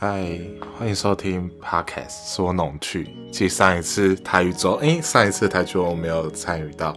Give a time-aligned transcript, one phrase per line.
[0.00, 0.40] 嗨，
[0.78, 3.08] 欢迎收听 Podcast 说农趣。
[3.32, 6.96] 继上一次台语周，诶，上一次台剧我没有参与到。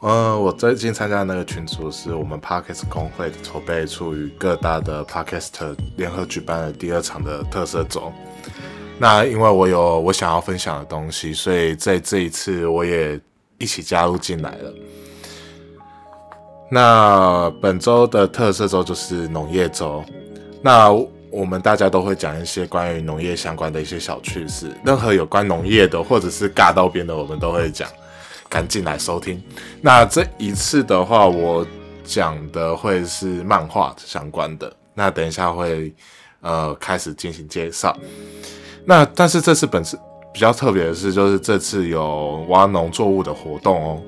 [0.00, 8.12] 呃，我最近参加那个群组是我们 Podcast 工会筹备处与各大的 Podcast 联合举办的第二场的特色周。
[8.98, 13.20] 那因为我有我想要分享的东西，所以在这一次我也
[13.58, 14.74] 一起加入进来了。
[16.68, 20.04] 那本周的特色周就是农业周。
[20.60, 20.90] 那
[21.30, 27.88] 我们大家都会讲一些关于农业相关的一些小趣事，任何有关农业的或者是尬到边的，我们都会讲，
[28.48, 29.42] 赶紧来收听。
[29.82, 31.66] 那这一次的话，我
[32.04, 34.72] 讲的会是漫画相关的。
[34.94, 35.94] 那等一下会
[36.40, 37.96] 呃开始进行介绍。
[38.84, 39.98] 那但是这次本次
[40.32, 44.02] 比较特别的是，就是这次有挖农作物的活动哦，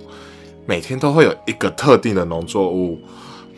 [0.66, 2.98] 每天都会有一个特定的农作物。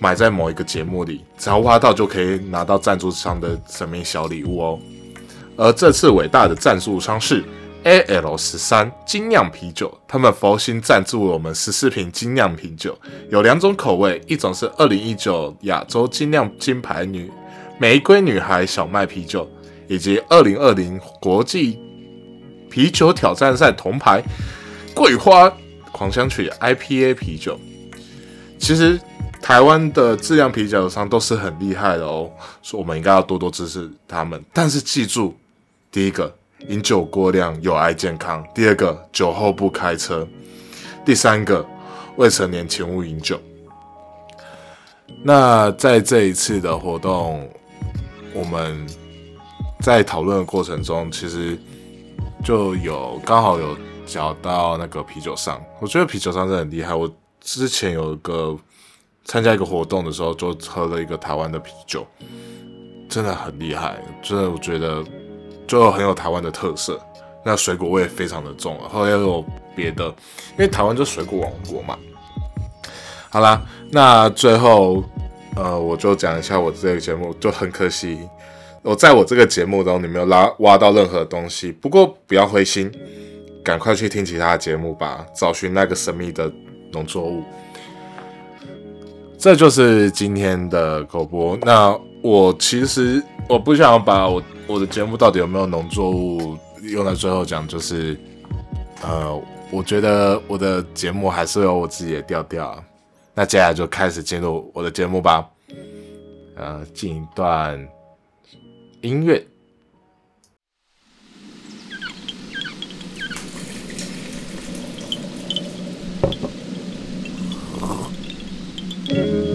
[0.02, 4.78] 埋在某一个节目里，只要挖到就可以拿到赞助商的神秘小礼物哦。
[5.56, 7.44] 而这次伟大的赞助商是
[7.84, 12.98] A L 十三精酿啤酒，他们佛心赞助了我们十四瓶精酿啤酒，
[13.30, 17.30] 有两种口味，一种是二零一九亚洲精酿金牌女
[17.78, 19.48] 玫瑰女孩小麦啤酒，
[19.86, 21.78] 以及二零二零国际
[22.68, 24.20] 啤酒挑战赛铜牌
[24.96, 25.48] 桂花
[25.92, 27.56] 狂想曲 I P A 啤酒。
[28.58, 28.98] 其实。
[29.42, 32.30] 台湾的质量啤酒商都是很厉害的哦，
[32.62, 34.42] 所以我们应该要多多支持他们。
[34.52, 35.34] 但是记住，
[35.90, 36.32] 第一个，
[36.68, 40.24] 饮酒过量有碍健康；第二个，酒后不开车；
[41.04, 41.66] 第三个，
[42.16, 43.38] 未成年请勿饮酒。
[45.24, 47.50] 那在这一次的活动，
[48.32, 48.86] 我们
[49.80, 51.58] 在讨论的过程中，其实
[52.44, 56.94] 就有刚好有讲到那个啤酒商，我觉得啤酒商真的很厉害。
[56.94, 58.56] 我之前有一个。
[59.24, 62.06] 参加一个活动的时候，就喝了一个台湾的啤酒，
[63.08, 65.02] 真的很厉害，真的我觉得
[65.66, 67.00] 就很有台湾的特色。
[67.44, 71.98] 那水果味非常的重，后来又有别的，因为台湾就水果王国嘛。
[73.30, 75.02] 好啦，那最后
[75.56, 78.18] 呃，我就讲一下我这个节目，就很可惜，
[78.82, 81.72] 我在我这个节目中你没有拉挖到任何东西。
[81.72, 82.92] 不过不要灰心，
[83.64, 86.52] 赶快去听其他节目吧，找寻那个神秘的
[86.92, 87.42] 农作物。
[89.42, 91.58] 这就是今天的口播。
[91.62, 98.16] 那我其实我不想把我我的节目到底有没有农作物用在最后讲，就是
[99.02, 99.42] 呃，
[99.72, 102.84] 我觉得我的节目还是有我自己的调调。
[103.34, 105.44] 那接下来就开始进入我的节目吧。
[106.54, 107.84] 呃，进一段
[109.00, 109.44] 音乐。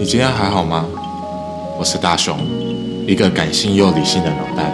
[0.08, 0.88] 今天还好吗？
[1.78, 2.38] 我是大雄，
[3.06, 4.72] 一个感性又理性的脑袋。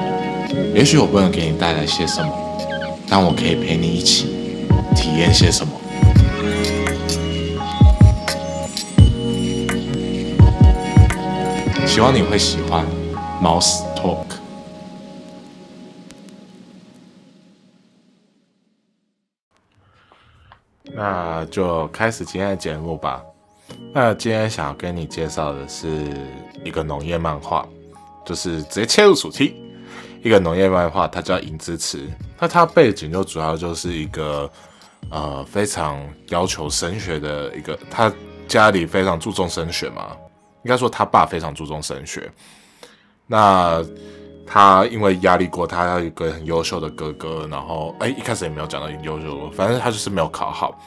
[0.73, 2.33] 也许我不能给你带来些什么，
[3.09, 4.27] 但我可以陪你一起
[4.95, 5.73] 体验些什么。
[11.85, 12.87] 希望你会喜欢
[13.43, 14.27] Mouse Talk。
[20.95, 23.21] 那就开始今天的节目吧。
[23.93, 25.89] 那今天想要跟你介绍的是
[26.65, 27.67] 一个农业漫画，
[28.25, 29.57] 就是直接切入主题。
[30.23, 31.99] 一个农业漫画，它叫《银之词》，
[32.41, 34.51] 那它背景就主要就是一个
[35.11, 38.11] 呃非常要求升学的一个，他
[38.49, 40.17] 家里非常注重升学嘛，
[40.63, 42.33] 应该说他爸非常注重升学。
[43.27, 43.85] 那
[44.47, 50.81] 他因为压力过，他有一个很优秀的哥哥，然后哎一开始也没有讲到优秀，反正他就是没有考好。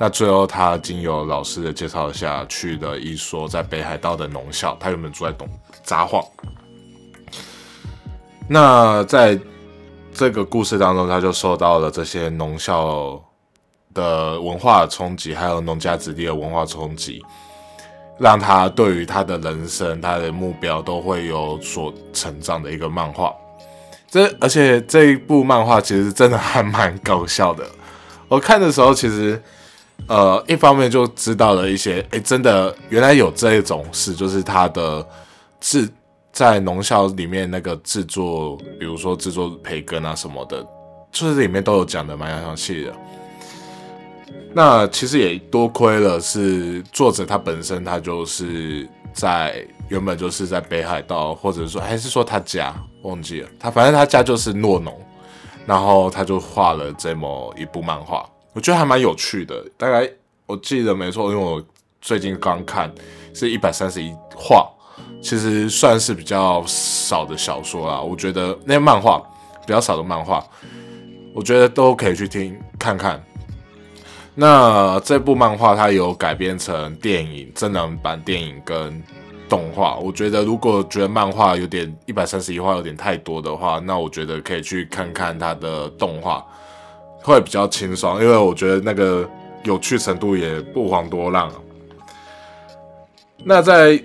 [0.00, 4.76] 那最后，他经由老师的介绍下去了一所在北海道的农校。
[4.78, 5.48] 他原本住在东
[5.82, 6.24] 札幌。
[8.48, 9.36] 那在
[10.14, 13.20] 这个故事当中，他就受到了这些农校
[13.92, 17.20] 的文化冲击，还有农家子弟的文化冲击，
[18.18, 23.34] 让他对于他的人生、他的目标都会有所成长的一个漫画。
[24.08, 27.66] 这而且这一部漫画其实真的还蛮搞笑的。
[28.28, 29.42] 我看的时候，其实。
[30.06, 35.06] 呃，一方面就知道了一些，哎，真的原来有这种事，就是他的
[35.60, 35.86] 制
[36.32, 40.66] 在农校里面那个制作，比如说制作培根啊什么的，
[41.12, 42.92] 就是里面都有讲的蛮详细的。
[44.54, 54.98] 那其实也多亏了是作者他本身，他就是在原本就是在北海道，或者说还是说他家忘记了，他反正他家就是诺农，
[55.66, 58.26] 然后他就画了这么一部漫画。
[58.58, 60.10] 我觉得还蛮有趣的，大概
[60.44, 61.64] 我记得没错，因为我
[62.00, 62.92] 最近刚看
[63.32, 64.68] 是一百三十一话，
[65.22, 68.00] 其实算是比较少的小说啦。
[68.00, 69.22] 我觉得那些漫画
[69.64, 70.44] 比较少的漫画，
[71.32, 73.24] 我觉得都可以去听看看。
[74.34, 79.00] 那这部漫画它有改编成电影、真人版电影跟
[79.48, 79.94] 动画。
[79.98, 86.44] 我觉得如果觉得漫画有点一百三十一话有点太多的话，那我觉得可以去看看它的动画，
[87.28, 88.22] 会比较清爽。
[88.22, 89.28] 因为我觉得那个
[89.64, 91.52] 有趣程度也不遑多让。
[93.44, 94.02] 那在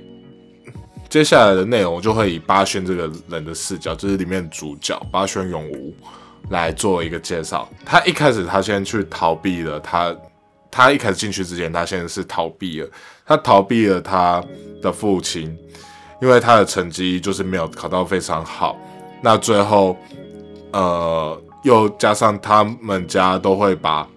[1.10, 5.94] 接下来的内容，就会以八轩这个人的视角，就是里面主角八轩永吾。
[6.50, 7.70] 来做一个介绍。
[7.86, 10.14] 他一开始他先去逃避了，他
[10.70, 12.90] 他一开始进去之前，他现在是逃避了。
[13.26, 14.44] 他逃避了他
[14.82, 15.58] 的父亲，
[16.22, 18.78] 因为他的成绩就是没有考到非常好。
[19.22, 19.96] 那最后，
[20.74, 24.08] 呃，又加上他们家都会把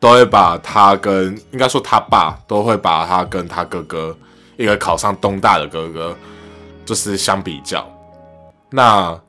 [0.00, 4.16] 都会把他跟应该说他爸都会把他跟他哥哥
[4.56, 6.16] 一个考上东大的哥哥
[6.84, 7.86] 就是相比较。
[8.70, 9.20] 那。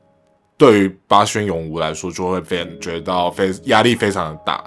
[0.57, 4.63] 对于八轩永吾来说，就会变觉得非压力非常的大。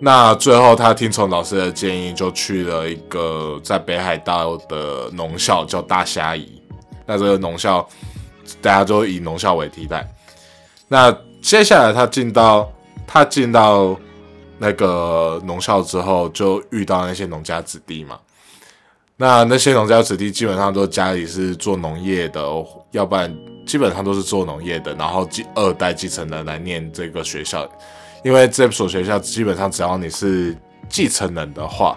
[0.00, 6.62] 那最后，他听从老师的建议，就去了一个在北海道的农校，叫大虾夷。
[7.04, 7.84] 那这个农校，
[8.62, 10.08] 大家都以农校为替代。
[10.88, 12.72] 那接下来，他进到
[13.06, 13.98] 他进到
[14.58, 18.18] 那个农校之后，就遇到那些农家子弟嘛。
[19.16, 22.42] 那那些农家子弟基本上都家里是做农业的，
[22.90, 23.34] 要不然
[23.66, 27.66] 基本上都是做农业的，然后继二代继承人来念这个学校，
[28.22, 30.54] 因为这所学校基本上只要你是
[30.88, 31.96] 继承人的话，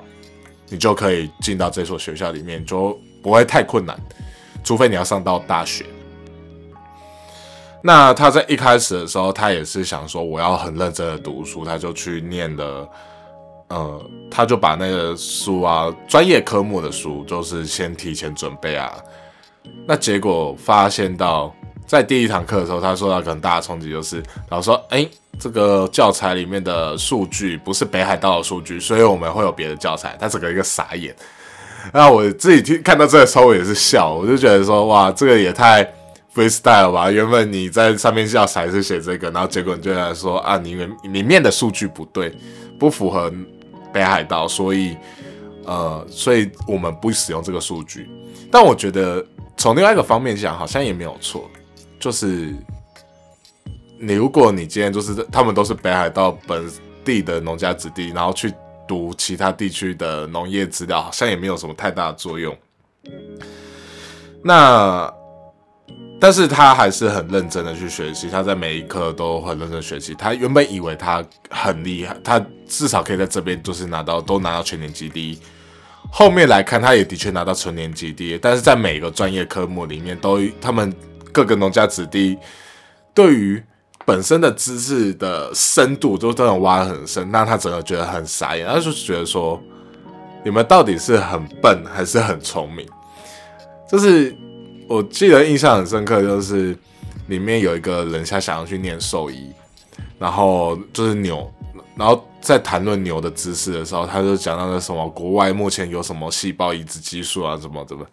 [0.70, 4.00] 你就可以进到这所学校里面，就不会太困难，
[4.64, 5.86] 除非你要上到大学。
[7.82, 12.90] 那他在一开始的时候，他也是想说我要很认真的读书，他就去念了。
[13.70, 18.92] 呃，他就把那个书啊，专业科目的书，就是先提前准备啊。
[19.86, 21.54] 那结果发现到，
[21.86, 25.08] 在第一堂课的时候，他受到很大的冲击，就是老师说：“哎，
[25.40, 31.16] 这个教材里面的数据不是北海道的数据，所以我们会有别的教材。”他整个一个傻眼。
[31.94, 35.88] 那我自己听看到这个时候，我也是笑，我就觉得说：“哇，这个也太
[36.34, 37.12] freestyle 吧！
[37.12, 42.34] 原本你在上面教材是写这个，然后结果你就来说啊，你里面的数据不对，
[42.78, 43.32] 不符合。”
[43.92, 44.96] 北海道，所以，
[45.66, 48.08] 呃，所以我们不使用这个数据。
[48.52, 49.26] 但我觉得
[49.58, 51.50] 从另外一个方面讲，好像也没有错。
[52.00, 52.54] 就是
[54.00, 56.70] 你，如果你今天就是他们都是北海道本
[57.04, 58.54] 地的农家子弟，然后去
[58.88, 62.56] 读其他地区的农业资料，好像也没有什么太大的作用。
[64.44, 65.12] 那。
[66.22, 70.14] 但是他还是很认真的去学习，他在每一科都很认真学习。
[70.14, 75.40] 他原本以为他很厉害，他至少可以在这边就是拿到都拿到全年级第一。
[76.12, 78.38] 后面来看，他也的确拿到全年级第一。
[78.38, 80.94] 但是在每个专业科目里面，都他们
[81.32, 82.38] 各个农家子弟
[83.14, 83.64] 对于
[84.06, 88.68] 本身的知识的深度都都能挖得很深，让他整个觉得很傻眼。
[88.68, 89.58] 他就觉得说，
[90.44, 92.86] 你们到底是很笨还是很聪明？
[93.90, 94.36] 就是。
[94.90, 96.76] 我记得印象很深刻，就是
[97.28, 99.52] 里面有一个人他想要去念兽医，
[100.18, 101.48] 然后就是牛，
[101.96, 108.04] 然后在谈论牛的知识的时候，他就讲到那什么国外目前有什么细胞移植技术啊，什么怎么，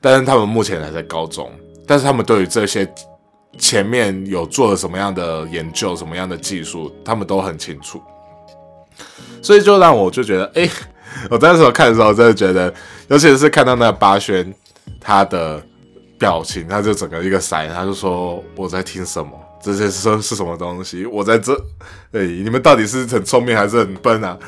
[0.00, 1.50] 但是他们目前还在高中，
[1.88, 2.88] 但是他们对于这些
[3.58, 8.00] 前面有做了什么样的研究，什么样的技术，他们都很清楚，
[9.42, 10.70] 所以就让我就觉得，哎，
[11.28, 12.72] 我当时候看的时候，真的觉得，
[13.08, 14.54] 尤其是看到那八轩
[15.00, 15.60] 他的。
[16.22, 19.32] 表情，他就整个一个傻，他就说我在听什么？
[19.60, 21.04] 这些是是什么东西？
[21.04, 21.52] 我在这，
[22.12, 24.38] 哎，你们到底是很聪明还是很笨啊？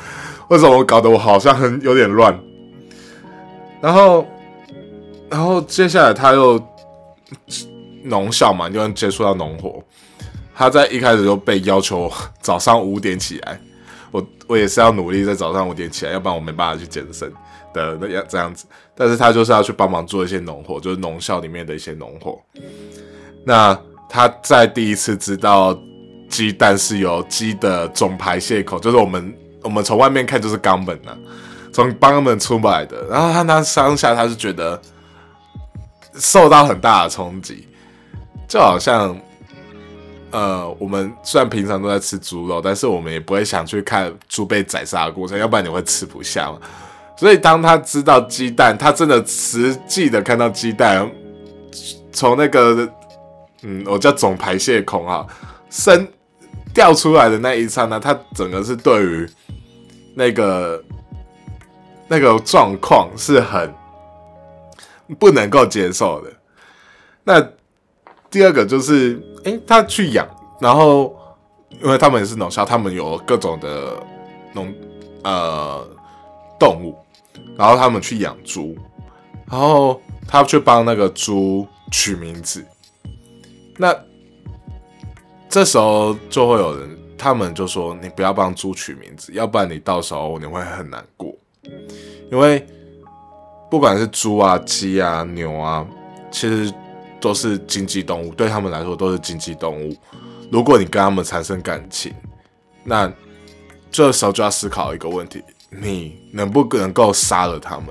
[0.47, 2.39] 为什么搞得我好像很有点乱？
[3.81, 4.25] 然后，
[5.29, 6.57] 然后接下来他又
[8.03, 9.83] 农校嘛，就接触到农活，
[10.55, 13.59] 他在一开始就被要求早上五点起来，
[14.11, 17.29] 我我也是要努力在早上五点起来，要不然我没办法去健身。
[17.75, 18.65] 的那样这样子，
[18.95, 22.41] 但是他就是要去帮忙做一些农活，就是农校里面的一些农活。
[23.43, 23.77] 那
[24.09, 25.77] 他在第一次知道
[26.29, 31.15] 鸡蛋是由鸡的总排泄口，就是我们我们从外面看就是肛门呐，
[31.73, 33.05] 从肛门出不来的。
[33.09, 34.81] 然后他那当下他是觉得
[36.13, 37.67] 受到很大的冲击，
[38.47, 39.15] 就好像
[40.31, 46.59] 呃，我们虽然平常都在吃猪肉，但是我们也不会想去看猪被宰杀的过程，要不然你会吃不下嘛。
[47.17, 51.09] 所以，当他知道鸡蛋，他真的实际的看到鸡蛋
[52.11, 52.87] 从那个，
[53.63, 55.25] 嗯，我叫总排泄孔啊，
[55.69, 56.07] 生
[56.73, 59.29] 掉出来的那一刹那，他整个是对于
[60.13, 60.83] 那个
[62.07, 63.73] 那个状况是很
[65.17, 66.31] 不能够接受的。
[67.23, 67.41] 那
[68.29, 70.27] 第二个就是，哎，他去养，
[70.59, 71.15] 然后
[71.81, 73.93] 因为他们也是农校，他们有各种的
[74.53, 74.73] 农
[75.23, 75.87] 呃
[76.59, 76.95] 动物，
[77.57, 78.75] 然后他们去养猪，
[79.49, 82.65] 然后他去帮那个猪取名字。
[83.77, 83.95] 那
[85.49, 91.33] 这时候就会有人，他们就说：“你不要帮猪取名字，要不然你到时候你会很难过，
[92.31, 92.65] 因为
[93.69, 95.85] 不管是猪啊、鸡啊、牛啊，
[96.31, 96.73] 其实
[97.19, 99.95] 都是经济动物，对他们来说都是经济动物。
[100.51, 102.13] 如果你跟他们产生感情，
[102.83, 103.11] 那
[103.89, 105.43] 这时候就要思考一个问题：
[105.81, 107.87] 你能不能够杀了他们，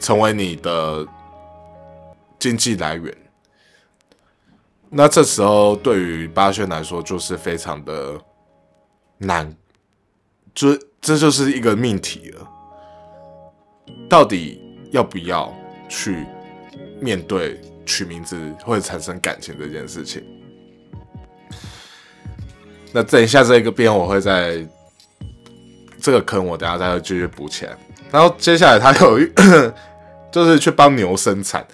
[0.00, 1.06] 成为你的
[2.38, 3.16] 经济来源？”
[4.94, 8.20] 那这时候对于八轩来说就是非常的
[9.18, 9.54] 难，
[10.54, 12.48] 就这就是一个命题了。
[14.08, 14.60] 到底
[14.90, 15.52] 要不要
[15.88, 16.26] 去
[17.00, 20.22] 面对取名字会产生感情这件事情？
[22.92, 24.68] 那等一下这个边我会在
[26.02, 27.74] 这个坑，我等下再继续补起来。
[28.10, 29.18] 然后接下来他有
[30.30, 31.66] 就是去帮牛生产，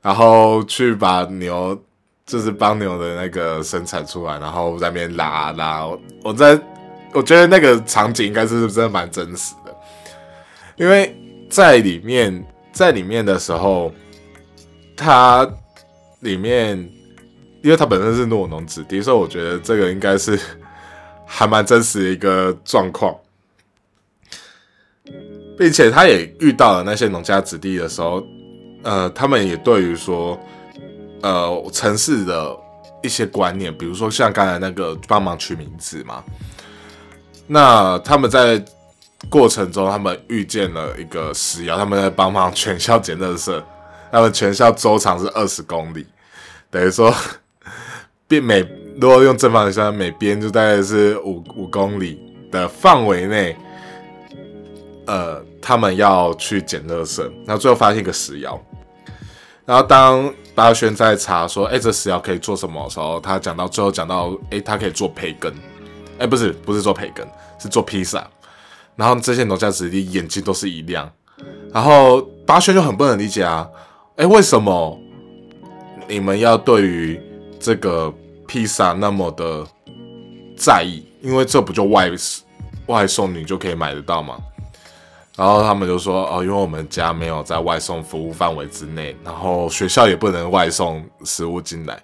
[0.00, 1.76] 然后去把牛。
[2.24, 5.84] 就是帮牛的那个生产出来，然后在那边拉拉。
[6.22, 6.58] 我在
[7.12, 9.76] 我觉得那个场景应该是真的蛮真实的，
[10.76, 11.14] 因为
[11.50, 13.92] 在里面，在里面的时候，
[14.96, 15.46] 他
[16.20, 16.78] 里面，
[17.60, 20.38] 因为他本身是诺农子弟，所以我觉得这个应该是
[21.26, 23.14] 还蛮真实的一个状况，
[25.62, 28.26] 并且他也遇到了那些农家子弟的时候，
[28.82, 30.36] 呃，他们也对于说。
[31.24, 32.52] 呃，城市的
[33.00, 36.20] 一些观念，比如说像刚才那个帮忙取名字嘛，
[37.46, 38.60] 那他们在
[39.30, 43.62] 过程中，他们遇见了一个石窑，他们在帮忙全校捡垃圾，
[44.10, 46.04] 他们全校周长是二十公里，
[46.72, 47.14] 等于说，
[48.26, 48.68] 边每
[49.00, 53.56] 如果用正方形，每边就大概是五五公里的范围内，
[55.06, 58.60] 呃，他们要去捡垃圾，然后最后发现一个石窑。
[59.64, 65.54] 然后当八轩在查说，哎，这石窑可以做什么的时候，他讲到最后讲到，哎，他可以做培根，
[66.18, 67.26] 哎，不是，不是做培根，
[67.60, 68.28] 是做披萨。
[68.96, 71.10] 然后这些农家子弟眼睛都是一亮，
[71.72, 73.66] 然后八轩就很不能理解啊，
[74.16, 74.98] 哎，为什么
[76.08, 77.20] 你们要对于
[77.60, 78.12] 这个
[78.46, 79.64] 披萨那么的
[80.56, 81.06] 在意？
[81.22, 82.10] 因为这不就外
[82.86, 84.36] 外送你就可以买得到吗？
[85.34, 91.98] 然后他们就说：“哦，因为我们家没有在外送服务范围之内，然后学校也不能外送食物进来，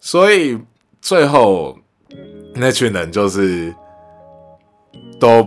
[0.00, 0.58] 所以
[1.02, 1.78] 最后
[2.54, 3.74] 那群人就是
[5.20, 5.46] 都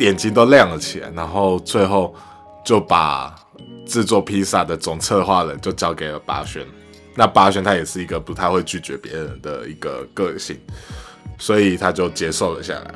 [0.00, 2.14] 眼睛都亮了起来，然后最后
[2.62, 3.34] 就把
[3.86, 6.62] 制作披萨的总策划人就交给了八轩。
[7.14, 10.60] 那八轩他也是一个不太会拒绝别人的一个个性，
[11.38, 12.94] 所以他就接受了下来。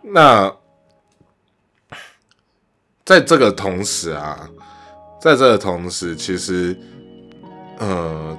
[0.00, 0.50] 那。”
[3.10, 4.48] 在这个同时啊，
[5.20, 6.78] 在这个同时，其实，
[7.78, 8.38] 呃，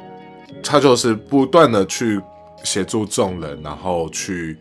[0.64, 2.22] 他就是不断的去
[2.64, 4.58] 协助众人，然后去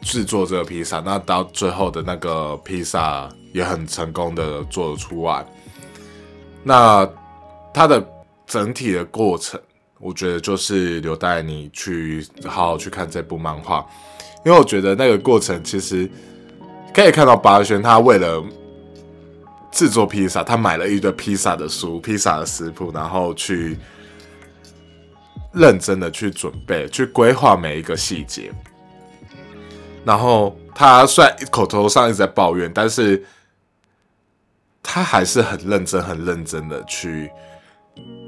[0.00, 1.00] 制作这个披萨。
[1.00, 5.44] 那到最后的那个披萨也很成功的做出来。
[6.62, 7.06] 那
[7.74, 8.02] 它的
[8.46, 9.60] 整体的过程，
[10.00, 13.86] 我觉得就是留待你去好好去看这部漫画，
[14.46, 16.10] 因为我觉得那个过程其实
[16.94, 18.42] 可以看到八轩他为了。
[19.72, 23.78] 制作披萨，他买了一堆披萨的书、披萨的食谱，然后去
[25.50, 28.52] 认真的去准备、去规划每一个细节。
[30.04, 33.24] 然后他虽然口头上一直在抱怨，但是
[34.82, 37.30] 他还是很认真、很认真的去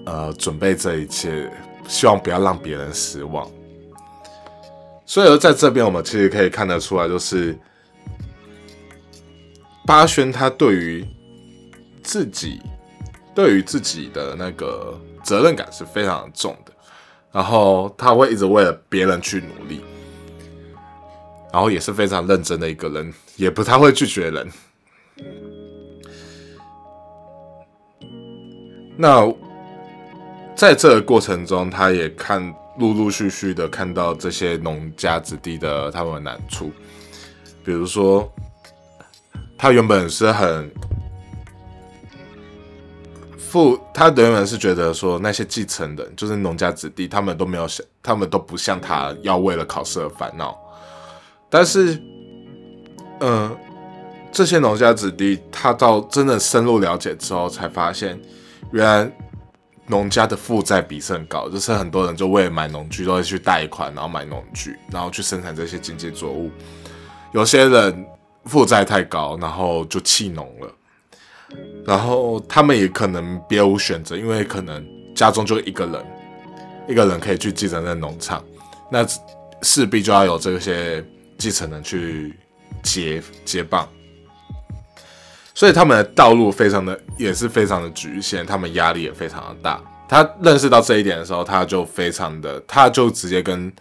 [0.06, 1.52] 呃准备这一切，
[1.86, 3.46] 希望不要让别人失望。
[5.04, 7.54] 所以在这边，我们其实可以看得出来，就是
[9.84, 11.06] 八轩他对于。
[12.04, 12.60] 自己
[13.34, 16.72] 对于自己的那个责任感是非常重的，
[17.32, 19.80] 然后他会一直为了别人去努力，
[21.50, 24.48] 然后也是非常认真的一个人，也不太会拒绝人。
[28.96, 29.34] 那
[30.54, 36.70] 在这个过程中，他也看陆陆续续的看到这些农家子弟的他们的难处，
[37.64, 38.30] 比如说
[39.56, 40.70] 他原本是很。
[43.54, 50.58] 父他原本是觉得说那些继承人就是农家子弟，他们都没有想，他们都不像他要为了考试而烦恼。
[51.48, 51.96] 但是，
[53.20, 53.56] 嗯，
[54.32, 58.20] 这些农家子弟，他到真的深入了解之后，才发现，
[58.72, 59.08] 原来
[59.86, 66.50] 农家的负债比是很高，就是很多人就为了买农具都会去贷款，然后买农具，然后去生产这些经济作物。
[67.30, 68.04] 有些人
[68.46, 70.68] 负债太高，然后就弃农了，
[71.86, 74.84] 然后他们也可能别无选择，因为可能
[75.14, 76.04] 家中就一个人，
[76.88, 78.44] 一个人可以去继承那农场，
[78.90, 79.06] 那
[79.62, 81.04] 势必就要有这些
[81.38, 82.34] 继承人去
[82.82, 83.88] 接接棒。
[85.54, 89.80] 所以他们的道路非常的也是非常的局限，他们压力也非常的大。
[90.08, 93.72] 他认识到这一点的时候，他就非常的，他就直接跟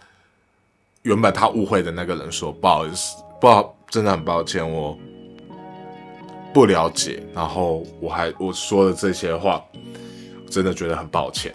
[1.02, 4.98] 原本他误会的那个人说：“不好意思，不好，真的很抱歉，我
[6.54, 7.22] 不了解。
[7.34, 9.62] 然后我还我说的这些话，
[10.48, 11.54] 真的觉得很抱歉。”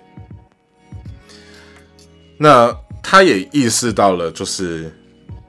[2.38, 4.94] 那他也意识到了，就是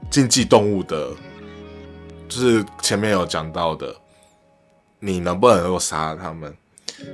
[0.09, 1.09] 竞技动物的，
[2.27, 3.95] 就是前面有讲到的。
[5.03, 6.55] 你能不能够杀它们？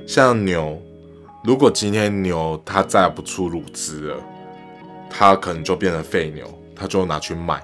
[0.06, 0.78] 像牛，
[1.42, 4.16] 如果今天牛它再不出乳汁了，
[5.08, 7.62] 它可能就变成废牛，它就拿去卖，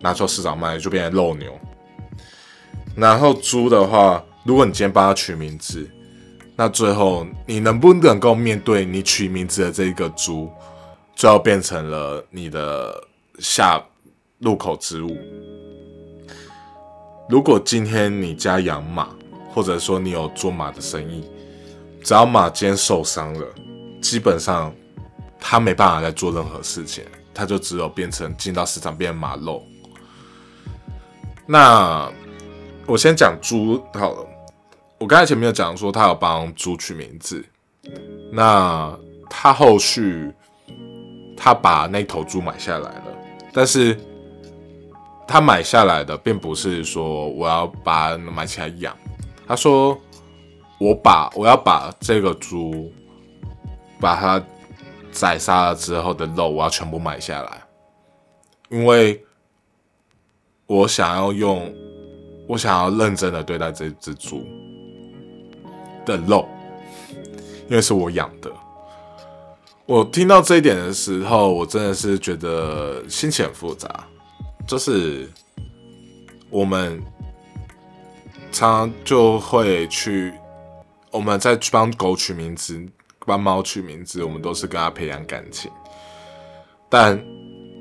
[0.00, 1.56] 拿去市场卖就变成肉牛。
[2.96, 5.88] 然后猪的话，如果你今天帮它取名字，
[6.56, 10.50] 那最后你能不能够面对你取名字的这个猪，
[11.16, 13.02] 最后变成了你的
[13.38, 13.82] 下
[14.38, 15.16] 入口之物？
[17.28, 19.08] 如果今天你家养马，
[19.52, 21.24] 或者说你有做马的生意，
[22.02, 23.46] 只要马今天受伤了，
[24.00, 24.72] 基本上
[25.40, 29.64] 它没办法再做任何事情，它就只有变成进到市场变马肉。
[31.46, 32.10] 那
[32.86, 34.26] 我先讲猪好了，
[34.98, 37.44] 我刚才前面有讲说他有帮猪取名字，
[38.30, 38.96] 那
[39.30, 40.32] 他后续
[41.36, 43.04] 他把那头猪买下来了，
[43.52, 43.98] 但是
[45.26, 48.94] 他买下来的并不是说我要把买起来养。
[49.46, 49.98] 他说
[50.80, 52.90] ：“我把我要把这个猪，
[54.00, 54.42] 把它
[55.12, 57.62] 宰杀了之后的肉，我要全部买下来，
[58.70, 59.22] 因为
[60.66, 61.70] 我想要用，
[62.46, 64.44] 我想要认真的对待这只猪
[66.04, 66.48] 的肉，
[67.68, 68.50] 因为是我养的。
[69.86, 73.88] 我听到这一点的时候，我真的是觉得心情很复杂，
[74.66, 75.28] 就是
[76.50, 77.02] 我们。”
[78.54, 80.32] 常常就会去，
[81.10, 82.80] 我们在帮狗取名字、
[83.26, 85.68] 帮猫取名字，我们都是跟它培养感情。
[86.88, 87.20] 但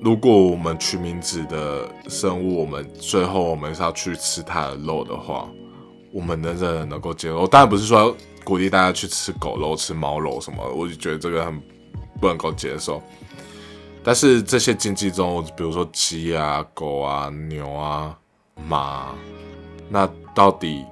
[0.04, 5.50] 如果我们取名字的生物，我们最后我们是要去吃它的肉的话，
[6.12, 7.48] 我们能不能够接受？
[7.48, 11.58] 当然不是说鼓励大家去吃狗肉、吃猫肉什么，我就觉得这个很
[12.20, 13.02] 不能够接受。
[14.04, 18.18] 但是这些经济中，比如说鸡啊、狗啊、牛啊、
[18.68, 19.16] 马，
[19.90, 20.10] 那。
[20.36, 20.84] 到底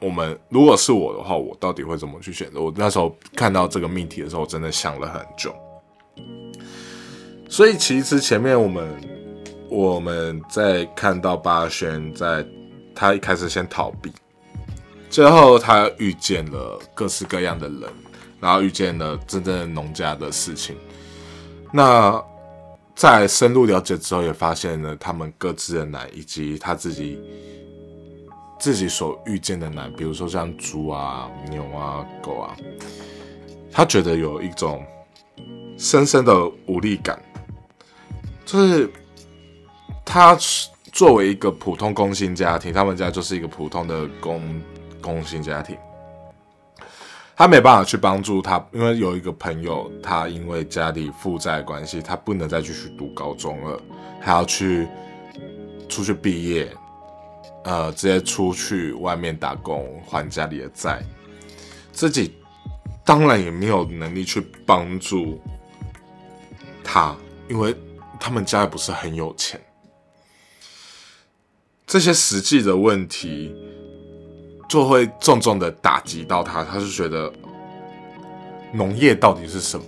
[0.00, 2.60] 我们如果是我的话，我到底会怎么去选择？
[2.60, 5.54] 我那时候看到这个命题的时候，真的想了很久。
[7.58, 8.88] 所以其实前面我们
[9.68, 12.46] 我们在看到八轩在
[12.94, 14.12] 他一开始先逃避，
[15.10, 17.82] 最后他遇见了各式各样的人，
[18.38, 20.76] 然后遇见了真正的农家的事情。
[21.72, 22.22] 那
[22.94, 27.18] 在深入了解之后，也发现了他们各自的难，以及他自己。
[28.60, 32.56] 自己所遇见的难，比如说像猪啊、牛啊、狗啊，
[33.72, 34.84] 他觉得有一种
[35.76, 36.32] 深深的
[36.66, 37.20] 无力感，
[38.48, 38.90] 就是
[40.06, 40.34] 他
[40.90, 44.62] 作为一个普通工薪家庭，他们家就是一个普通的工
[45.02, 45.76] 工薪家庭，
[47.36, 53.78] 他没办法去帮助他，因为有一个朋友，他因为家里负债关系，他不能再继续读高中了，
[54.18, 54.88] 还要去
[55.86, 56.74] 出去毕业。
[57.64, 61.02] 呃，直接出去外面打工还家里的债，
[61.92, 62.32] 自己
[63.04, 65.38] 当然也没有能力去帮助
[66.82, 67.14] 他，
[67.46, 67.76] 因为
[68.18, 69.60] 他们家也不是很有钱。
[71.86, 73.54] 这些实际的问题
[74.68, 77.32] 就会重重的打击到他，他就觉得
[78.72, 79.86] 农业到底是什么？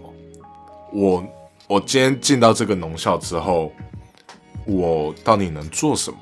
[0.92, 1.24] 我
[1.66, 3.70] 我今天进到这个农校之后，
[4.64, 6.18] 我到底能做什么？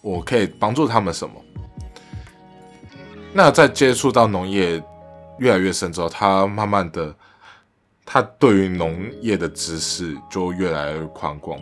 [0.00, 1.34] 我可以帮助他们什么？
[3.32, 4.82] 那在接触到农业
[5.38, 7.14] 越来越深之后，他慢慢的，
[8.06, 11.58] 他对于农业的知识就越来越宽广，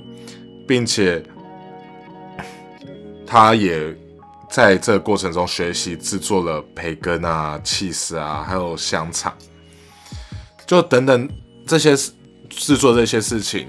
[0.67, 1.23] 并且
[3.27, 3.97] 他也
[4.51, 9.33] 在这个过程中学习制作了培根啊、气司啊，还有香肠，
[10.67, 11.29] 就等等
[11.67, 12.13] 这些事
[12.51, 13.69] 制作这些事情，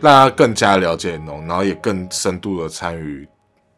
[0.00, 3.28] 让他更加了解农，然后也更深度的参与。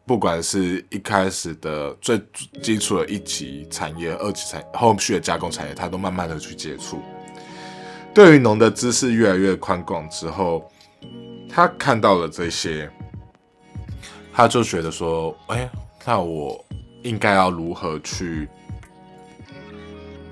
[0.06, 2.18] 不管是一开始的最
[2.62, 7.02] 基础的一级产业、二级产后续的加工产业，他都慢慢的去接触。
[8.18, 10.68] 对于农的知识越来越宽广之后，
[11.48, 12.90] 他看到了这些，
[14.32, 15.70] 他就觉得说：“哎，
[16.04, 16.64] 那我
[17.04, 18.48] 应该要如何去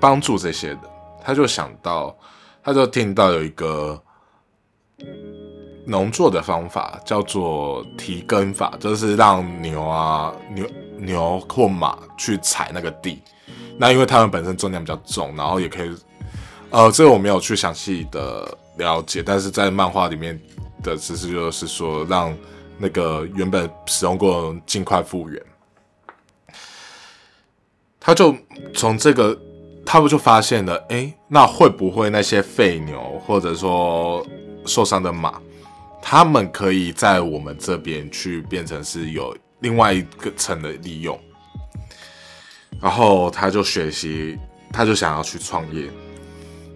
[0.01, 0.79] 帮助这些人？”
[1.23, 2.13] 他就想到，
[2.61, 3.97] 他就听到有一个。
[5.85, 13.21] 农作的方法叫做提根法，就是让牛啊、牛牛或马去踩那个地。
[13.77, 15.95] 那因为它们本身重量比较重，然后也可以，
[16.69, 20.39] 呃，这个我没有去详细的了解，但是在漫画里面
[20.83, 22.35] 的知识就是说，让
[22.77, 25.41] 那个原本使用过尽快复原。
[27.99, 28.35] 他就
[28.73, 29.37] 从这个，
[29.85, 34.25] 他不就发现了，哎，那会不会那些废牛或者说
[34.65, 35.41] 受伤的马？
[36.01, 41.19] 他们可以在我们这边去变成是有另外一个层的利用，
[42.79, 44.37] 然后他就学习，
[44.71, 45.89] 他就想要去创业，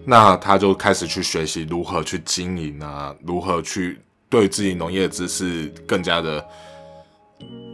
[0.04, 6.46] 那他就开始去学习如何去经营啊，如何去对自己农业知识更加的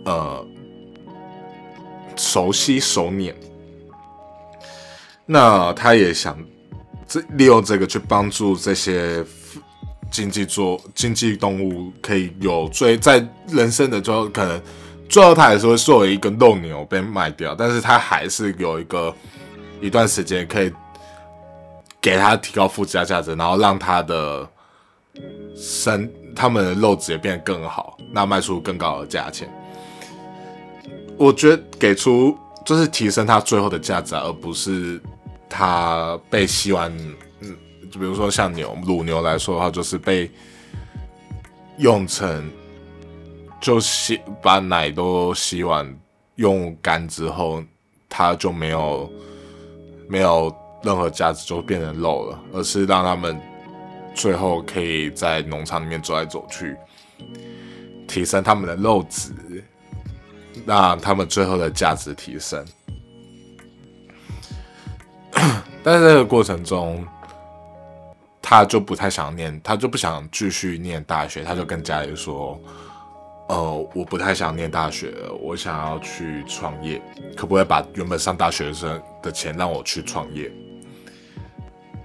[0.04, 0.46] 呃
[2.16, 3.34] 熟悉熟练，
[5.26, 6.38] 那他也想
[7.06, 9.24] 这利用这个去帮助这些。
[10.10, 14.58] 经济做经济动物可以有最在人生的最后可能
[15.06, 19.14] 最后他也是会作为一个肉牛被卖掉，但是他还是有一个
[19.82, 20.72] 一段时间可以
[22.00, 24.48] 给它提高附加价值，然后让它的
[25.56, 29.48] 身它们的肉质也变得更好，那卖出更高的价钱。
[31.16, 35.00] 我觉得给出就是提升它最后的价值，而不是
[35.48, 36.92] 它被吸完。
[37.40, 37.56] 嗯
[37.90, 40.30] 就比如说像牛乳牛来说的话，就是被
[41.78, 42.52] 用成
[43.62, 45.98] 就吸把奶都吸完
[46.34, 47.64] 用干之后，
[48.06, 49.10] 它就没有
[50.06, 53.40] 没有任何价值，就变成肉了，而是让他们
[54.14, 56.76] 最后可以在农场里面走来走去，
[58.06, 59.32] 提升他们的肉质，
[60.66, 62.64] 让他们最后的价值提升。
[65.82, 67.04] 但是这个过程中，
[68.40, 72.58] 他就不太想念，他就不想继续念大学，他就跟家里说
[73.48, 77.00] ：“呃，我不太想念大学了，我想要去创业，
[77.36, 80.50] 可不可以把原本上大学生的钱让我去创业？”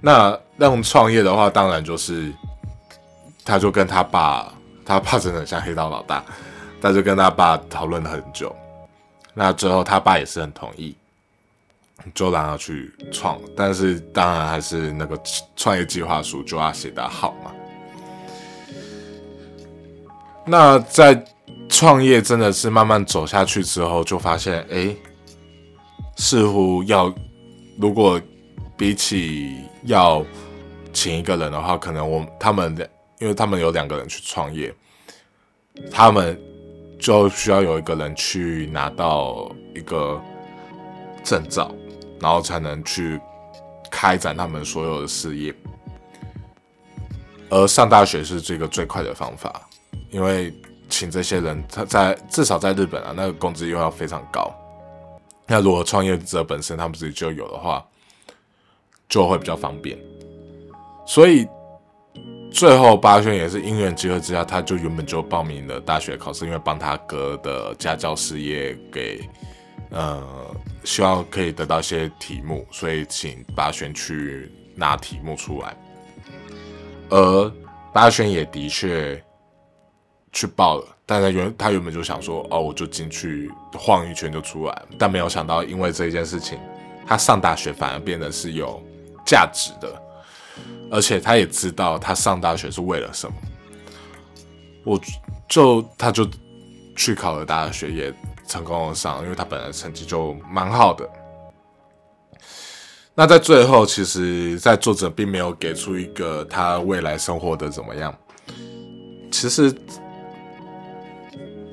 [0.04, 2.30] 那让创业的话，当然就是，
[3.42, 4.52] 他就跟他爸，
[4.84, 6.22] 他爸真的很像黑道老大，
[6.82, 8.54] 他就跟他爸讨论了很久，
[9.32, 10.94] 那最后他爸也是很同意。
[12.12, 15.18] 就让他去创，但是当然还是那个
[15.56, 17.50] 创业计划书就要写得好嘛。
[20.44, 21.24] 那在
[21.66, 24.94] 创业真的是慢慢走下去之后，就发现，哎，
[26.16, 27.10] 似乎要
[27.78, 28.20] 如果
[28.76, 30.24] 比起要
[30.92, 32.88] 请一个人的话，可能我他们两
[33.20, 34.74] 因为他们有两个人去创业，
[35.90, 36.38] 他们
[36.98, 40.20] 就需要有一个人去拿到一个
[41.22, 41.74] 证照。
[42.20, 43.20] 然后才能去
[43.90, 45.54] 开展他们所有的事业，
[47.50, 49.68] 而上大学是这个最快的方法，
[50.10, 50.50] 因为
[50.88, 54.50] 请这些人，他在至少在日本啊，那个工资又要非常高。
[55.46, 57.84] 那如果创业者本身他们自己就有的话，
[59.08, 59.98] 就会比较方便。
[61.06, 61.46] 所以
[62.50, 69.20] 最后八轩也是因缘机会之下，他就原本就报名了大学考试，因为帮他哥的家教事业给。
[69.90, 70.20] 呃，
[70.82, 75.76] 希望可以得到一些题目，所以请八轩去拿题目出来。
[77.10, 77.52] 而
[77.92, 79.22] 八轩也的确
[80.32, 86.58] 去报了，但他原他原本就想说，哦，我就进去晃一圈就出来，但没有想到，因为这一件事情，
[87.06, 88.82] 他上大学反而变得是有
[89.24, 90.02] 价值的，
[90.90, 93.34] 而且他也知道他上大学是为了什么。
[94.84, 95.00] 我
[95.48, 96.28] 就他就
[96.96, 98.14] 去考了大学，也。
[98.46, 101.08] 成功的上，因为他本来成绩就蛮好的。
[103.14, 108.14] 那在最后，其实，在作者并没有给出一个他未来生活的怎么样。
[109.32, 109.74] 其实，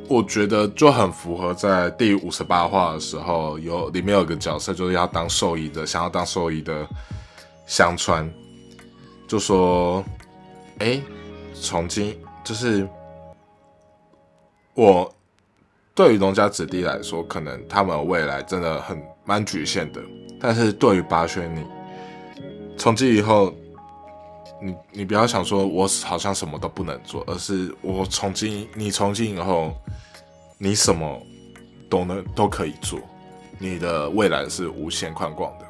[0.08, 6.88] 我觉得就很符合在第五十八话的时候，有里面有个角色就是要当兽医的，想要当兽医的
[7.72, 8.30] 香川，
[9.30, 10.04] 就说
[10.80, 11.02] ：“哎，
[11.54, 12.86] 从今就是
[14.74, 15.10] 我。”
[15.96, 20.02] 对于农家子弟来说，可能他们未来真的很蛮局限的。
[20.38, 21.66] 但是对于八轩你，
[22.78, 23.54] 从今以后，
[24.62, 29.74] 你你不要想说我好像什么都不能做，而是我从今你从今以后，
[30.58, 31.26] 你什么
[31.90, 33.00] 都能都可以做，
[33.60, 35.66] 你的未来是无限宽广的。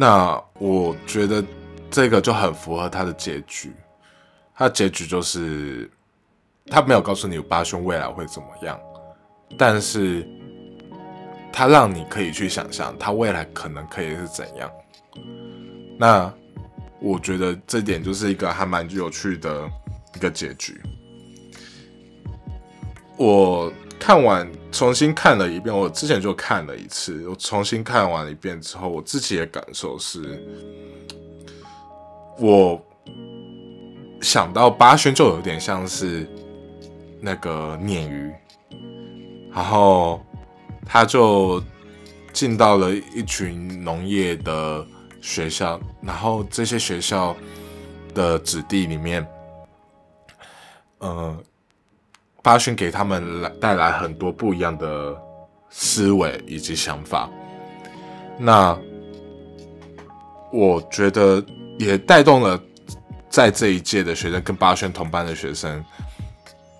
[0.00, 1.44] 那我觉得
[1.90, 3.72] 这个就很符合他的结局，
[4.54, 5.90] 他的结局就是
[6.66, 8.78] 他没有告诉你八兄未来会怎么样，
[9.58, 10.24] 但是
[11.52, 14.70] 他让你可以去想象他未来可能可以是怎样。
[15.98, 16.32] 那
[17.00, 19.68] 我觉得这点就是一个还蛮有趣的
[20.14, 20.80] 一个结局。
[23.16, 30.42] 我看完重新看了一遍，我之前就看了一次，我重新看完一遍之后，我自己的感受是，
[32.38, 32.80] 我
[34.22, 36.26] 想到八轩就有点像是
[37.20, 38.32] 那个鲶鱼，
[39.52, 40.24] 然后
[40.86, 41.62] 他就
[42.32, 44.86] 进到了一群农业的
[45.20, 47.36] 学校，然后这些学校
[48.14, 49.26] 的子弟里面，
[50.98, 51.36] 呃。
[52.42, 55.16] 巴勋给他们来带来很多不一样的
[55.68, 57.28] 思维以及想法，
[58.38, 58.78] 那
[60.52, 61.44] 我觉得
[61.78, 62.58] 也带动了
[63.28, 65.84] 在这一届的学生跟巴轩同班的学生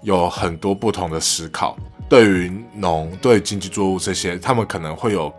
[0.02, 1.76] 有很多不同的思考。
[2.08, 5.30] 对于农、对经济作物这些，他们可能会有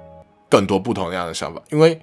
[0.47, 1.99] 更多不同样的想法，因为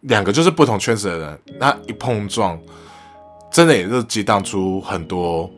[0.00, 2.60] 两个就是不同圈子的人，那一碰撞，
[3.50, 5.50] 真的也是激荡出很多。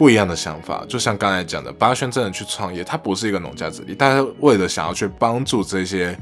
[0.00, 6.18] 不一样的想法，就像刚才讲的，巴轩真的去创业，他不是一个农家子弟，但是为了想要去帮助这些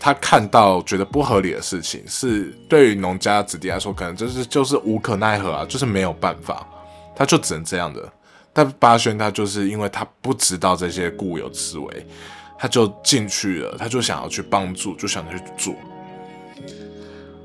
[0.00, 6.66] 他看到觉得不合理的事情，是对于农家子弟来说，可能就是就是无可奈何啊，就是没有办法，
[7.14, 8.12] 他就只能这样的。
[8.52, 12.06] 但巴轩他就是因为他不知道这些固有思维，
[12.58, 15.72] 他就进去了，他就想要去帮助，就想去做。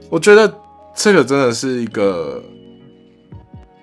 [0.10, 0.52] 我觉得
[0.96, 2.44] 这个真的是一个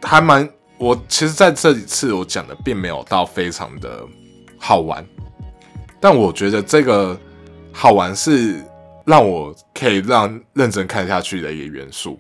[0.03, 0.51] 还蛮。
[0.79, 4.07] 我其实在这一次我讲的并没有到非常的
[4.59, 5.05] 好玩，
[6.01, 7.19] 但我觉得这个
[7.73, 8.63] 好玩是
[9.05, 12.19] 让我可以让认真看下去的一个元素。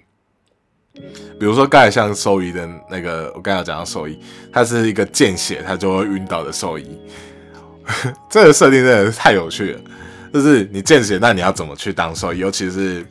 [1.38, 4.19] 比如说刚才像兽医的那个，我刚才讲到兽医，
[4.51, 6.99] 它是一个见血他就会晕倒的兽医，
[8.31, 9.81] 这个设定真的是太有趣了。
[10.33, 12.38] 就是你见血，那你要怎么去当兽医？
[12.38, 13.07] 尤其是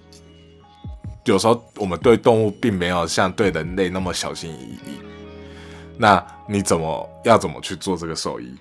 [1.25, 5.04] 有时候我们对动物并没有像对人类那么小心翼翼。
[5.97, 8.53] 那你怎么要怎么去做这个兽医？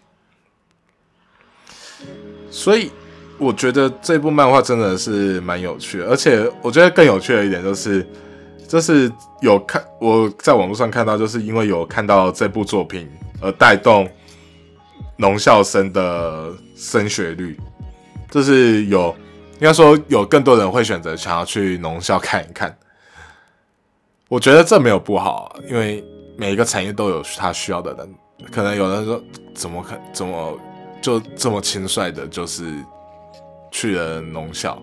[2.51, 2.91] 所以
[3.39, 8.07] 我觉得这部漫画真的是蛮有趣的，而且我觉得更有趣的一点就是，
[8.69, 14.09] 就是有看我在网络上看到，就是因为有看到这部作品而带动
[15.17, 17.59] 农校生的升学率，
[18.31, 19.15] 就是有
[19.55, 22.77] 应该说有更多人会选择想要去农校看一看。
[24.29, 26.05] 我觉得这没有不好，因为。
[26.37, 28.15] 每一个产业都有他需要的人，
[28.51, 29.23] 可能有人说
[29.55, 30.59] 怎么可怎么
[31.01, 32.65] 就这么轻率的，就是
[33.71, 34.81] 去了农校。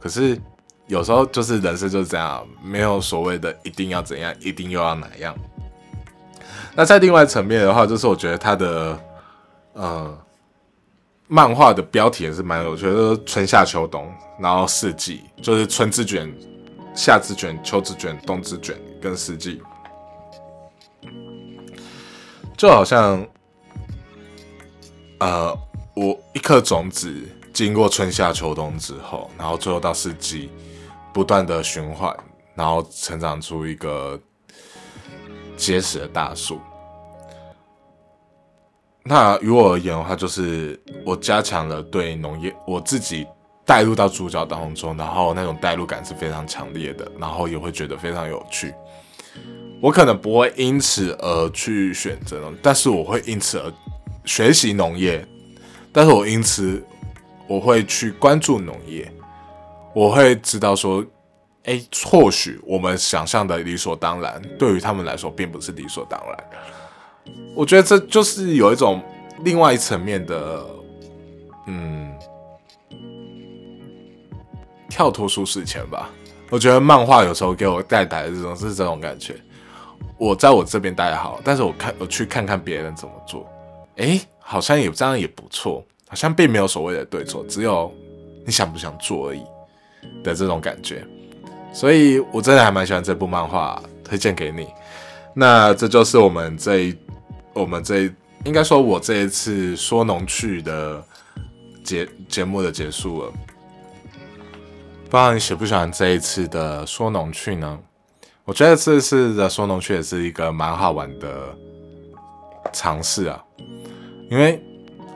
[0.00, 0.40] 可是
[0.86, 5.36] 有时候就是人生就是这样，没有所谓的一定要怎样，一定又要哪样。
[6.74, 9.00] 那在另外层面的话，就是我觉得他的
[9.72, 10.18] 呃
[11.26, 16.32] 漫画的标题也是蛮有趣的，春夏秋冬，然后四季就是春之卷、
[16.94, 19.60] 夏之卷、秋之卷、冬之卷跟四季。
[22.56, 23.24] 就好像，
[25.18, 25.56] 呃，
[25.94, 30.50] 我一颗种子经过春夏秋冬之后，然后最后到四季，
[31.12, 32.16] 不断的循环，
[32.54, 34.18] 然后成长出一个
[35.54, 36.58] 结实的大树。
[39.02, 43.26] 那于我而言的话，就是我加强了对农业我自己
[43.64, 48.74] 带入到主角当中，然后那种代入感是非常强烈的，然后也会觉得非常有趣。
[49.80, 53.72] 我可能不会因此而去选择，但是我会因此而
[54.24, 55.24] 学习农业，
[55.92, 56.82] 但是我因此
[57.46, 59.10] 我会去关注农业，
[59.94, 61.04] 我会知道说，
[61.64, 66.36] 哎，或许我们想象的理所当然，对于他们来说并不是理所当然。
[67.54, 69.02] 我觉得这就是有一种
[69.44, 70.66] 另外一层面的，
[71.66, 72.12] 嗯，
[74.88, 76.10] 跳脱舒适圈吧。
[76.48, 79.34] 我觉得漫画有时候给我带来的这种是这种感觉。
[80.18, 83.46] 我在我这边待好，但是我看我去看看别人怎么做，
[83.96, 87.92] 诶，好像也这样也不错，好像并没有所谓的对错，只有
[88.44, 89.42] 你想不想做而已
[90.22, 91.06] 的这种感觉，
[91.72, 94.68] 所以我真的还蛮喜欢这部漫画，推荐给你。
[95.34, 96.96] 那这就是我们这一
[97.52, 98.12] 我们这一
[98.44, 101.04] 应该说我这一次说农趣的
[101.84, 103.30] 节节目的结束了，
[105.04, 107.78] 不知道你喜不喜欢这一次的说农趣呢？
[108.46, 111.52] 我觉得这次的说农区也是一个蛮好玩的
[112.72, 113.44] 尝试啊。
[114.30, 114.62] 因为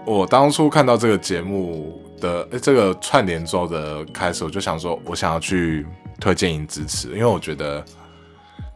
[0.04, 5.86] 我当初看到这个节目的这个串联周的开始，我就想说，我想要去
[6.18, 7.80] 推荐《银之匙》，因为我觉得《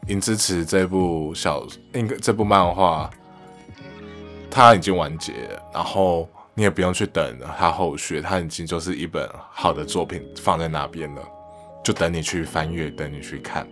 [0.07, 3.11] 银之匙》这部小应该这部漫画
[4.49, 5.33] 它已经完结，
[5.73, 11.23] 然后你也不用去等它后续，它已经就是一本好的作品放在那边了，
[11.83, 13.67] 就等你去翻阅，等你去看。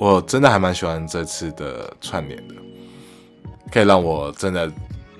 [0.00, 2.54] 我真的还蛮喜欢这次的串联的，
[3.70, 4.72] 可以让我真的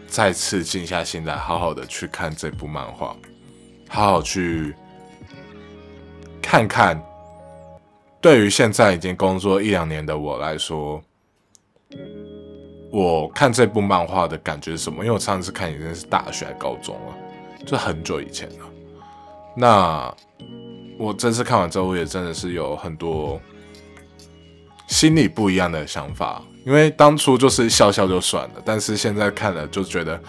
[0.09, 3.14] 再次静下心来，好好的去看这部漫画，
[3.90, 4.75] 好好去
[6.40, 6.99] 看看。
[8.23, 11.03] 对于现在已经工作一两年的我来说，
[12.90, 15.05] 我看这部漫画的感觉是什么？
[15.05, 17.14] 因为我上次看已经是大学、高中了，
[17.66, 18.64] 就很久以前了。
[19.55, 20.14] 那
[20.99, 23.38] 我这次看完之后，也真的是有很多。
[24.90, 30.20] 心里不一样的想法，因为当初就是笑笑就算了，但是现在看了就觉得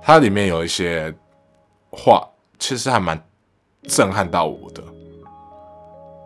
[0.00, 1.12] 它里面有一些
[1.90, 3.20] 话，其实还蛮
[3.82, 4.82] 震撼到我的。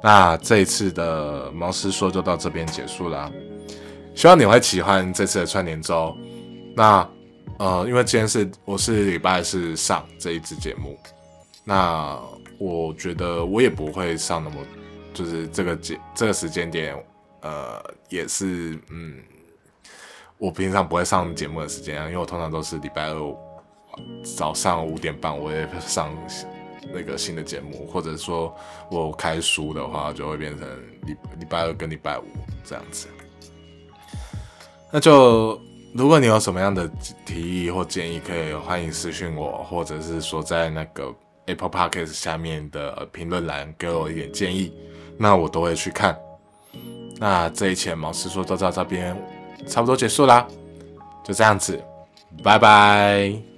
[0.02, 3.32] 那这一次的毛师说就到这边结束了，
[4.14, 6.14] 希望你会喜欢这次的串联周。
[6.76, 7.08] 那
[7.58, 10.98] 呃，因为今天是我是礼拜四上这一支节目，
[11.64, 12.14] 那
[12.58, 14.56] 我觉得我也不会上那么，
[15.14, 16.94] 就是这个节这个时间点。
[17.42, 19.22] 呃，也是，嗯，
[20.38, 23.36] 我平常不会上节目的时间啊，因为我通常都是礼拜二
[24.36, 26.10] 早上五点半，我会上
[26.92, 28.54] 那个新的节目，或者说
[28.90, 30.68] 我开书的话，就会变成
[31.06, 32.24] 礼礼拜二跟礼拜五
[32.64, 33.08] 这样子。
[34.92, 35.60] 那就
[35.94, 36.90] 如果你有什么样的
[37.24, 41.14] 提议或建议，可以欢迎私信我，或者是说在那个
[41.46, 44.72] Apple Podcast 下面的评论栏给我一点建议，
[45.18, 46.18] 那我都会去看。
[47.20, 49.14] 那这一期毛师说都在这边
[49.66, 50.46] 差不多结束啦，
[51.22, 51.78] 就这样子，
[52.42, 53.49] 拜拜。